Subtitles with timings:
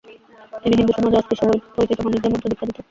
[0.61, 2.79] তিনি হিন্দু সমাজে অস্পৃশ্য বলে পরিচিত মানুষদের মন্ত্রদীক্ষা দিতেন।